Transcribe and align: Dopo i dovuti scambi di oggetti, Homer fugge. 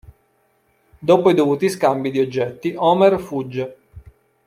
Dopo 0.97 1.29
i 1.29 1.35
dovuti 1.35 1.69
scambi 1.69 2.09
di 2.09 2.19
oggetti, 2.19 2.73
Homer 2.75 3.19
fugge. 3.19 3.75